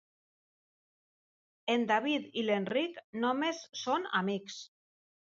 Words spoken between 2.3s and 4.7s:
i l'Enric només són amics.